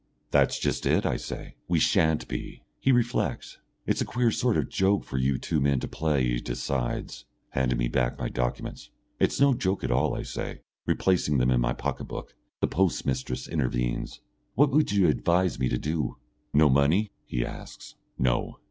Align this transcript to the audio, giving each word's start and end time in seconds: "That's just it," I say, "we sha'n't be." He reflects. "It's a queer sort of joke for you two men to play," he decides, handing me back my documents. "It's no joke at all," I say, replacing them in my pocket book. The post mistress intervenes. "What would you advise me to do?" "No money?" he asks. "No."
"That's 0.31 0.57
just 0.57 0.87
it," 0.87 1.05
I 1.05 1.15
say, 1.15 1.53
"we 1.67 1.77
sha'n't 1.77 2.27
be." 2.27 2.63
He 2.79 2.91
reflects. 2.91 3.59
"It's 3.85 4.01
a 4.01 4.03
queer 4.03 4.31
sort 4.31 4.57
of 4.57 4.67
joke 4.67 5.03
for 5.03 5.19
you 5.19 5.37
two 5.37 5.61
men 5.61 5.79
to 5.79 5.87
play," 5.87 6.23
he 6.27 6.41
decides, 6.41 7.25
handing 7.49 7.77
me 7.77 7.87
back 7.87 8.17
my 8.17 8.27
documents. 8.27 8.89
"It's 9.19 9.39
no 9.39 9.53
joke 9.53 9.83
at 9.83 9.91
all," 9.91 10.15
I 10.15 10.23
say, 10.23 10.61
replacing 10.87 11.37
them 11.37 11.51
in 11.51 11.61
my 11.61 11.73
pocket 11.73 12.05
book. 12.05 12.33
The 12.61 12.67
post 12.67 13.05
mistress 13.05 13.47
intervenes. 13.47 14.21
"What 14.55 14.71
would 14.71 14.91
you 14.91 15.07
advise 15.07 15.59
me 15.59 15.69
to 15.69 15.77
do?" 15.77 16.17
"No 16.51 16.67
money?" 16.67 17.11
he 17.27 17.45
asks. 17.45 17.93
"No." 18.17 18.57